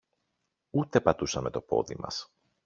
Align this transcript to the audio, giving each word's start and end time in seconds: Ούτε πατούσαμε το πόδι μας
Ούτε 0.69 1.01
πατούσαμε 1.01 1.49
το 1.49 1.61
πόδι 1.61 1.95
μας 1.99 2.31